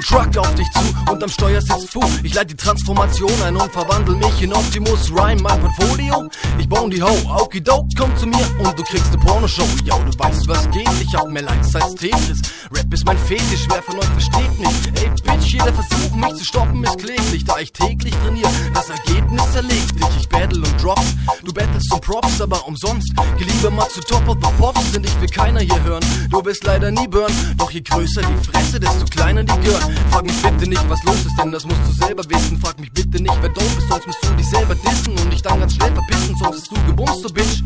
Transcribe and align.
Truck 0.00 0.36
auf 0.36 0.54
dich 0.54 0.68
zu 0.72 1.12
und 1.12 1.22
am 1.22 1.28
Steuer 1.28 1.60
sitzt 1.60 1.92
Fu. 1.92 2.00
Ich 2.22 2.34
leite 2.34 2.48
die 2.48 2.56
Transformation 2.56 3.32
ein 3.44 3.56
und 3.56 3.72
verwandel 3.72 4.16
mich 4.16 4.42
in 4.42 4.52
Optimus 4.52 5.10
Rhyme, 5.10 5.42
mein 5.42 5.60
Portfolio. 5.60 6.28
Ich 6.58 6.68
baue 6.68 6.90
die 6.90 7.02
Ho, 7.02 7.10
Okidoke, 7.36 7.88
komm 7.96 8.16
zu 8.16 8.26
mir 8.26 8.46
und 8.58 8.78
du 8.78 8.82
kriegst 8.82 9.12
ne 9.12 9.18
Pornoshow. 9.18 9.66
Ja, 9.84 9.98
du 9.98 10.18
weißt, 10.18 10.48
was 10.48 10.70
geht, 10.70 10.88
ich 11.00 11.14
hab 11.14 11.28
mehr 11.28 11.42
Likes 11.42 11.74
als 11.74 11.94
Tetris. 11.94 12.40
Rap 12.70 12.92
ist 12.92 13.04
mein 13.06 13.18
Fetisch, 13.18 13.66
wer 13.68 13.82
von 13.82 13.98
euch 13.98 14.06
versteht 14.06 14.58
mich? 14.58 15.02
Ey, 15.02 15.10
Bitch, 15.10 15.52
jeder 15.52 15.72
Versuch, 15.72 16.14
mich 16.14 16.34
zu 16.34 16.44
stoppen, 16.44 16.84
ist 16.84 16.98
kläglich, 16.98 17.44
da 17.44 17.58
ich 17.58 17.72
täglich 17.72 18.14
trainiere. 18.24 18.50
Das 18.74 18.90
Ergebnis 18.90 19.54
erlegt 19.54 19.94
dich, 19.94 20.16
ich 20.20 20.28
battle 20.28 20.58
und 20.58 20.82
drops. 20.82 21.14
Du 21.44 21.52
battlest 21.52 21.92
um 21.92 22.00
Props, 22.00 22.40
aber 22.40 22.66
umsonst. 22.66 23.12
Geh 23.38 23.44
lieber 23.44 23.70
mal 23.70 23.88
zu 23.88 24.00
Top 24.00 24.28
of 24.28 24.36
the 24.42 24.50
Pops, 24.58 24.92
denn 24.92 25.04
ich 25.04 25.20
will 25.20 25.28
keiner 25.28 25.60
hier 25.60 25.82
hören. 25.82 26.04
Du 26.30 26.42
bist 26.42 26.64
leider 26.64 26.90
nie 26.90 27.08
burn, 27.08 27.32
doch 27.56 27.70
je 27.70 27.80
größer 27.80 28.22
die 28.22 28.50
Fresse, 28.50 28.80
desto 28.80 29.04
kleiner 29.06 29.44
die 29.44 29.60
Girl. 29.60 29.80
Frag 30.10 30.24
mich 30.24 30.42
bitte 30.42 30.68
nicht, 30.68 30.88
was 30.88 31.02
los 31.04 31.26
ist, 31.26 31.36
denn 31.38 31.52
das 31.52 31.64
musst 31.64 31.80
du 31.86 31.92
selber 31.92 32.22
wissen. 32.28 32.58
Frag 32.58 32.78
mich 32.80 32.92
bitte 32.92 33.22
nicht, 33.22 33.36
wer 33.40 33.48
dope 33.50 33.66
ist, 33.78 33.88
sonst 33.88 34.06
musst 34.06 34.24
du 34.24 34.34
dich 34.34 34.48
selber 34.48 34.74
dissen 34.74 35.18
und 35.18 35.32
dich 35.32 35.42
dann 35.42 35.60
ganz 35.60 35.74
schnell 35.74 35.92
verpissen, 35.92 36.36
sonst 36.36 36.56
bist 36.56 36.70
du 36.70 36.86
gebumst, 36.86 37.24
du 37.24 37.32
Bitch. 37.32 37.62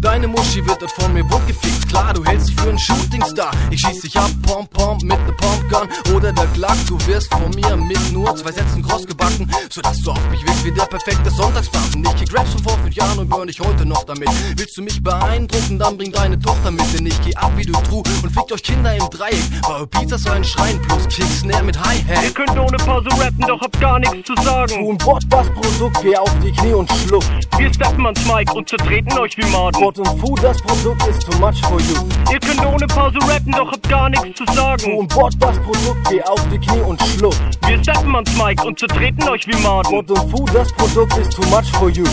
Deine 0.00 0.28
Muschi 0.28 0.66
wird 0.66 0.80
dort 0.80 0.92
von 0.92 1.12
mir 1.12 1.28
wundgefickt. 1.30 1.86
Klar, 1.88 2.14
du 2.14 2.24
hältst 2.24 2.48
dich 2.48 2.56
für 2.56 2.70
einen 2.70 2.78
Shootingstar. 2.78 3.50
Ich 3.70 3.80
schieß 3.80 4.00
dich 4.00 4.16
ab, 4.16 4.30
Pom 4.42 4.66
Pom 4.68 4.96
mit 5.02 5.26
ne 5.26 5.32
Pumpgun 5.32 5.88
oder 6.14 6.32
der 6.32 6.46
Glock. 6.54 6.76
Du 6.88 6.98
wirst 7.06 7.30
von 7.30 7.50
mir 7.50 7.76
mit 7.76 8.12
nur 8.12 8.34
zwei 8.34 8.50
Sätzen 8.50 8.82
kross 8.82 9.06
gebacken, 9.06 9.50
sodass 9.68 10.00
du 10.00 10.12
auf 10.12 10.30
mich 10.30 10.42
wirkst 10.46 10.64
wie 10.64 10.72
der 10.72 10.84
perfekte 10.84 11.30
Sonntagsbraten. 11.30 12.02
Ich 12.02 12.14
kick 12.16 12.38
Raps 12.38 12.52
von 12.52 12.62
vor 12.62 12.78
fünf 12.78 12.94
Jahren 12.94 13.18
und 13.18 13.28
burn 13.28 13.46
dich 13.46 13.60
heute 13.60 13.84
noch 13.84 14.04
damit. 14.04 14.30
Willst 14.56 14.74
du 14.78 14.82
mich 14.82 15.02
beeindrucken, 15.02 15.78
dann 15.78 15.98
bring 15.98 16.12
deine 16.12 16.38
Tochter 16.38 16.70
mit, 16.70 16.98
denn 16.98 17.04
ich 17.04 17.20
geh 17.20 17.34
ab 17.36 17.52
wie 17.56 17.66
du 17.66 17.72
True 17.72 18.02
und 18.22 18.30
fickt 18.32 18.52
euch 18.52 18.62
Kinder 18.62 18.96
im 18.96 19.10
Dreieck. 19.10 19.62
Baue 19.62 19.86
Pizza 19.86 20.16
so 20.16 20.30
ein 20.30 20.44
Schrein 20.44 20.80
plus 20.80 21.08
Kick 21.08 21.26
Snare 21.26 21.62
mit 21.62 21.78
Hi-Hat. 21.78 22.24
Ihr 22.24 22.32
könnt 22.32 22.58
ohne 22.58 22.78
Pause 22.78 23.10
rappen, 23.18 23.44
doch 23.46 23.60
habt 23.60 23.78
gar 23.78 23.98
nichts 23.98 24.26
zu 24.26 24.34
sagen. 24.42 24.72
Tu 24.72 24.90
ein 24.92 24.98
Bot 24.98 25.22
das 25.28 25.46
Produkt, 25.50 26.00
geh 26.02 26.16
auf 26.16 26.32
die 26.42 26.52
Knie 26.52 26.72
und 26.72 26.90
schluck. 27.04 27.24
Wir 27.58 27.74
steppen 27.74 28.06
ans 28.06 28.24
Mic 28.24 28.50
und 28.54 28.66
zertreten 28.66 29.12
euch 29.18 29.36
wie 29.36 29.44
Maden. 29.50 29.89
Bot 29.90 30.08
und 30.08 30.20
Fu, 30.20 30.36
das 30.36 30.60
Produkt 30.62 31.04
ist 31.08 31.22
too 31.22 31.38
much 31.38 31.60
for 31.62 31.80
you. 31.80 32.32
Ihr 32.32 32.38
könnt 32.38 32.64
ohne 32.64 32.86
Pause 32.86 33.18
rappen, 33.22 33.52
doch 33.52 33.72
habt 33.72 33.88
gar 33.88 34.08
nichts 34.08 34.38
zu 34.38 34.44
sagen. 34.54 35.00
ein 35.00 35.08
Bot 35.08 35.32
das 35.40 35.58
Produkt, 35.58 36.08
geh 36.08 36.22
auf 36.22 36.48
die 36.48 36.58
Knie 36.58 36.80
und 36.82 37.00
schluck. 37.02 37.34
Wir 37.66 37.82
steppen 37.82 38.14
ans 38.14 38.30
Mic 38.36 38.62
und 38.64 38.78
zertreten 38.78 39.28
euch 39.28 39.46
wie 39.48 39.56
Maden. 39.56 39.90
Bot 39.90 40.10
und 40.10 40.30
Fu, 40.30 40.44
das 40.52 40.70
Produkt 40.72 41.16
ist 41.16 41.32
too 41.32 41.44
much 41.46 41.70
for 41.72 41.88
you. 41.90 42.04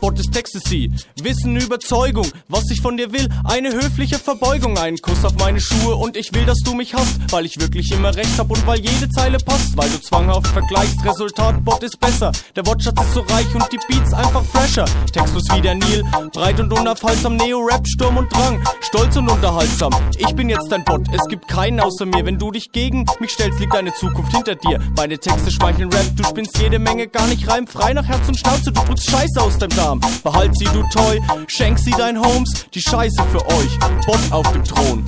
Bot 0.00 0.18
ist 0.18 0.36
Ecstasy, 0.36 0.90
Wissen, 1.22 1.56
Überzeugung, 1.56 2.26
was 2.48 2.70
ich 2.70 2.82
von 2.82 2.98
dir 2.98 3.10
will, 3.12 3.26
eine 3.44 3.72
höfliche 3.72 4.18
Verbeugung, 4.18 4.76
einen 4.76 4.98
Kuss 4.98 5.24
auf 5.24 5.34
meine 5.38 5.60
Schuhe 5.60 5.94
und 5.94 6.18
ich 6.18 6.34
will, 6.34 6.44
dass 6.44 6.58
du 6.58 6.74
mich 6.74 6.94
hast, 6.94 7.32
weil 7.32 7.46
ich 7.46 7.58
wirklich 7.58 7.90
immer 7.90 8.14
recht 8.14 8.38
hab 8.38 8.50
und 8.50 8.66
weil 8.66 8.80
jede 8.80 9.08
Zeile 9.08 9.38
passt, 9.38 9.74
weil 9.78 9.88
du 9.88 9.98
zwanghaft 10.02 10.48
vergleichst, 10.48 11.02
Resultat, 11.06 11.64
Bot 11.64 11.82
ist 11.82 11.98
besser, 11.98 12.32
der 12.54 12.66
Wortschatz 12.66 13.00
ist 13.00 13.14
so 13.14 13.20
reich 13.20 13.54
und 13.54 13.64
die 13.72 13.78
Beats 13.88 14.12
einfach 14.12 14.44
fresher, 14.44 14.84
textlos 15.10 15.44
wie 15.54 15.62
der 15.62 15.74
Nil, 15.74 16.04
breit 16.34 16.60
und 16.60 16.70
unaufhaltsam, 17.14 17.36
Neo-Rap, 17.36 17.86
Sturm 17.86 18.16
und 18.16 18.32
Drang, 18.32 18.62
stolz 18.80 19.16
und 19.16 19.30
unterhaltsam, 19.30 19.92
ich 20.18 20.34
bin 20.34 20.48
jetzt 20.48 20.70
dein 20.70 20.84
Bot, 20.84 21.02
es 21.12 21.26
gibt 21.28 21.48
keinen 21.48 21.80
außer 21.80 22.06
mir, 22.06 22.24
wenn 22.24 22.38
du 22.38 22.50
dich 22.50 22.72
gegen 22.72 23.04
mich 23.20 23.30
stellst, 23.30 23.60
liegt 23.60 23.74
deine 23.74 23.92
Zukunft 23.94 24.32
hinter 24.32 24.54
dir, 24.56 24.80
meine 24.96 25.18
Texte 25.18 25.50
schmeicheln 25.50 25.92
Rap, 25.92 26.16
du 26.16 26.24
spinnst 26.24 26.58
jede 26.58 26.78
Menge, 26.78 27.06
gar 27.08 27.26
nicht 27.26 27.48
reimfrei 27.48 27.92
nach 27.92 28.06
Herz 28.06 28.26
und 28.28 28.38
Schnauze, 28.38 28.72
du 28.72 28.82
drückst 28.82 29.10
Scheiße 29.10 29.40
aus 29.40 29.58
deinem 29.58 29.76
Darm, 29.76 30.00
behalt 30.22 30.56
sie 30.56 30.66
du 30.66 30.82
toy, 30.92 31.20
schenk 31.46 31.78
sie 31.78 31.92
dein 31.92 32.20
Homes, 32.20 32.66
die 32.74 32.80
Scheiße 32.80 33.22
für 33.30 33.46
euch, 33.46 33.78
Bot 34.06 34.20
auf 34.30 34.52
dem 34.52 34.64
Thron. 34.64 35.04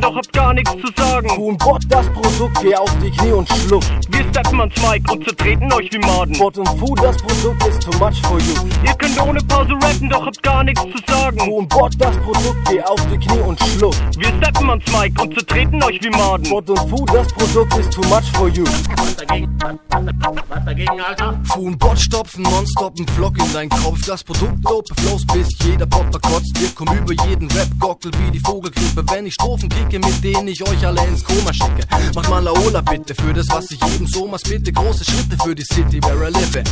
Rappen, 0.00 0.02
doch 0.02 0.16
habt 0.16 0.32
gar 0.32 0.54
nichts 0.54 0.72
zu 0.72 0.92
sagen. 0.96 1.30
Ein 1.30 1.58
Bot 1.58 1.82
das 1.88 2.06
Produkt, 2.08 2.60
geh 2.62 2.74
auf 2.74 2.90
die 3.02 3.10
Knie 3.10 3.32
und 3.32 3.48
schluck. 3.48 3.82
Wir 4.08 4.24
steppen 4.30 4.60
ans 4.60 4.74
Mic 4.76 5.10
und 5.10 5.24
zertreten 5.24 5.72
euch 5.72 5.88
wie 5.92 5.98
Maden. 5.98 6.38
Bot 6.38 6.58
und 6.58 6.68
Fu, 6.78 6.94
das 6.94 7.16
Produkt 7.18 7.66
ist 7.66 7.82
too 7.82 7.98
much 7.98 8.20
for 8.22 8.38
you. 8.38 8.68
Ihr 8.84 8.94
könnt 8.94 9.20
ohne 9.20 9.40
Pause 9.40 9.72
rappen, 9.74 10.08
doch 10.08 10.26
habt 10.26 10.42
gar 10.42 10.64
nichts 10.64 10.82
zu 10.82 11.12
sagen. 11.12 11.40
Ein 11.40 11.68
Bot 11.68 11.92
das 11.98 12.16
Produkt, 12.18 12.68
geh 12.68 12.82
auf 12.82 13.00
die 13.12 13.18
Knie 13.18 13.40
und 13.40 13.60
schluck. 13.60 13.94
Wir 14.18 14.28
steppen 14.28 14.70
ans 14.70 14.84
Mic 14.86 15.20
und 15.20 15.34
zertreten 15.34 15.82
euch 15.82 16.00
wie 16.02 16.10
Maden. 16.10 16.50
Bot 16.50 16.70
und 16.70 16.90
Fu, 16.90 17.04
das 17.06 17.28
Produkt 17.32 17.76
ist 17.78 17.92
too 17.92 18.02
much 18.08 18.30
for 18.34 18.48
you. 18.48 18.64
Was 18.96 19.16
dagegen, 19.16 19.58
was, 19.60 19.74
was, 19.90 20.34
was 20.48 20.64
dagegen, 20.64 21.00
Alter? 21.00 21.40
Und 21.56 21.78
Bot 21.78 21.98
stopfen, 21.98 22.42
nonstop 22.42 22.98
ein 22.98 23.06
Flock 23.08 23.38
in 23.38 23.52
dein 23.52 23.68
Kopf. 23.68 24.00
Das 24.06 24.24
Produkt 24.24 24.64
dope 24.64 24.94
Flows, 24.96 25.26
bis 25.26 25.48
jeder 25.64 25.86
Popper 25.86 26.18
kotzt. 26.20 26.60
Wir 26.60 26.68
kommen 26.70 26.98
über 26.98 27.12
jeden 27.26 27.50
Rap-Gockel 27.50 28.10
wie 28.24 28.30
die 28.30 28.40
Vogelgrippe. 28.40 29.04
Wenn 29.10 29.26
ich 29.26 29.34
Strophen 29.34 29.68
kicke, 29.90 30.06
mit 30.06 30.22
denen 30.22 30.48
ich 30.48 30.62
euch 30.62 30.86
alle 30.86 31.04
ins 31.06 31.24
Koma 31.24 31.52
schicke. 31.52 31.82
Macht 32.14 32.30
mal 32.30 32.42
Laola 32.42 32.80
bitte 32.80 33.14
für 33.14 33.32
das, 33.32 33.48
was 33.50 33.70
ich 33.70 33.80
eben 33.94 34.06
so 34.06 34.26
mach's 34.26 34.42
bitte. 34.42 34.72
Große 34.72 35.04
Schritte 35.04 35.36
für 35.42 35.54
die 35.54 35.64
City, 35.64 36.02
where 36.04 36.28
I 36.28 36.32
live. 36.32 36.62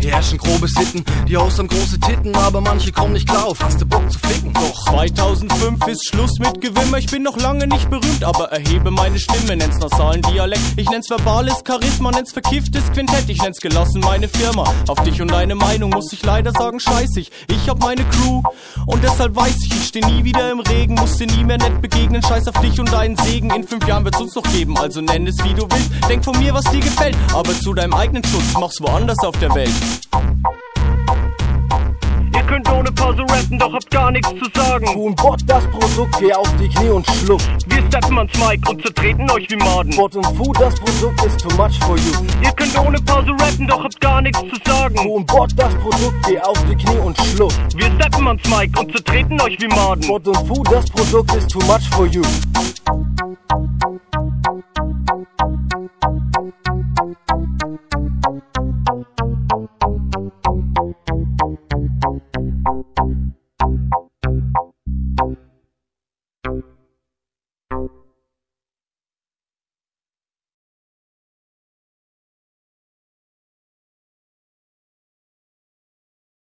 Hier 0.00 0.10
herrschen 0.12 0.38
grobe 0.38 0.68
Sitten, 0.68 1.04
die 1.28 1.36
Haus 1.36 1.58
haben 1.58 1.68
große 1.68 1.98
Titten, 2.00 2.34
aber 2.34 2.60
manche 2.60 2.92
kommen 2.92 3.12
nicht 3.12 3.28
klar 3.28 3.46
auf. 3.46 3.58
Hast 3.62 3.80
du 3.80 3.86
Bock 3.86 4.10
zu 4.10 4.18
ficken? 4.18 4.52
Doch. 4.52 4.84
2005 4.90 5.86
ist 5.86 6.08
Schluss 6.08 6.32
mit 6.38 6.60
Gewimmer. 6.60 6.98
Ich 6.98 7.06
bin 7.06 7.22
noch 7.22 7.36
lange 7.36 7.66
nicht 7.66 7.88
berühmt, 7.90 8.24
aber 8.24 8.50
erhebe 8.50 8.90
meine 8.90 9.18
Stimme. 9.18 9.56
Nenn's 9.56 9.78
nasalen 9.78 10.22
Dialekt. 10.22 10.62
Ich 10.76 10.88
nenn's 10.90 11.08
verbales 11.10 11.62
Charisma, 11.66 12.10
nenn's 12.10 12.32
verkifftes 12.32 12.90
Quintett. 12.92 13.28
Ich 13.28 13.40
nenn's 13.42 13.58
gelassen 13.58 14.00
meine 14.00 14.28
Firma. 14.28 14.64
Auf 14.88 15.02
dich 15.04 15.20
und 15.22 15.30
deine 15.30 15.54
Meinung 15.54 15.90
muss 15.90 16.12
ich 16.12 16.22
leider 16.24 16.52
sagen, 16.52 16.80
scheiß 16.80 17.16
ich. 17.16 17.30
Hab 17.66 17.80
meine 17.80 18.04
Crew 18.04 18.42
und 18.84 19.02
deshalb 19.02 19.34
weiß 19.34 19.56
ich, 19.64 19.72
ich 19.72 19.86
steh 19.86 20.00
nie 20.02 20.22
wieder 20.22 20.50
im 20.52 20.60
Regen. 20.60 20.96
Muss 20.96 21.16
dir 21.16 21.26
nie 21.26 21.44
mehr 21.44 21.56
nett 21.56 21.80
begegnen. 21.80 22.22
Scheiß 22.22 22.46
auf 22.48 22.60
dich 22.64 22.80
und 22.80 22.92
deinen 22.92 23.16
Segen. 23.16 23.50
In 23.50 23.66
fünf 23.66 23.86
Jahren 23.86 24.04
wird's 24.04 24.20
uns 24.20 24.34
noch 24.34 24.42
geben, 24.52 24.76
also 24.78 25.00
nenn 25.00 25.26
es 25.26 25.36
wie 25.44 25.54
du 25.54 25.62
willst. 25.62 25.90
Denk 26.08 26.24
von 26.24 26.38
mir, 26.38 26.54
was 26.54 26.64
dir 26.64 26.80
gefällt, 26.80 27.16
aber 27.32 27.52
zu 27.52 27.74
deinem 27.74 27.94
eigenen 27.94 28.24
Schutz 28.24 28.54
mach's 28.58 28.80
woanders 28.80 29.18
auf 29.24 29.38
der 29.38 29.54
Welt. 29.54 29.72
Ihr 32.64 32.70
könnt 32.70 32.78
ohne 32.78 32.92
Pause 32.92 33.22
rappen, 33.22 33.58
doch 33.58 33.72
habt 33.72 33.90
gar 33.90 34.10
nichts 34.10 34.28
zu 34.28 34.60
sagen. 34.60 34.88
Ein 34.88 35.14
Bot 35.16 35.40
das 35.46 35.64
Produkt, 35.66 36.18
geh 36.18 36.32
auf 36.32 36.48
die 36.56 36.68
Knie 36.68 36.88
und 36.88 37.06
schluck. 37.06 37.40
Wir 37.66 37.82
steppen 37.88 38.18
ans 38.18 38.32
Mic 38.38 38.68
und 38.68 38.82
zertreten 38.82 39.30
euch 39.30 39.50
wie 39.50 39.56
Maden. 39.56 39.94
Bot 39.96 40.16
und 40.16 40.26
Fu, 40.36 40.52
das 40.52 40.74
Produkt 40.76 41.24
ist 41.24 41.40
too 41.40 41.56
much 41.56 41.78
for 41.80 41.96
you. 41.96 42.12
Ihr 42.42 42.52
könnt 42.52 42.78
ohne 42.78 42.98
Pause 43.02 43.30
rappen, 43.32 43.66
doch 43.66 43.84
habt 43.84 44.00
gar 44.00 44.22
nichts 44.22 44.40
zu 44.40 44.70
sagen. 44.70 44.98
Ein 44.98 45.26
Bot 45.26 45.50
das 45.56 45.74
Produkt, 45.74 46.26
geh 46.26 46.40
auf 46.40 46.64
die 46.70 46.76
Knie 46.76 46.98
und 46.98 47.18
schluck. 47.18 47.52
Wir 47.76 47.86
steppen 47.86 48.28
ans 48.28 48.42
Mic 48.48 48.78
und 48.78 48.92
zertreten 48.92 49.40
euch 49.40 49.58
wie 49.60 49.68
Maden. 49.68 50.06
Bot 50.06 50.26
und 50.26 50.48
Fu, 50.48 50.62
das 50.64 50.88
Produkt 50.90 51.34
ist 51.34 51.50
too 51.50 51.60
much 51.60 51.88
for 51.90 52.06
you. 52.06 52.22